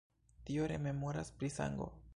[0.49, 1.91] Tio rememoras pri sango.